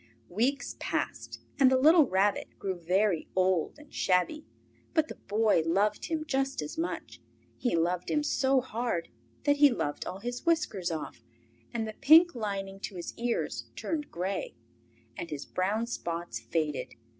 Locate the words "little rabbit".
1.77-2.57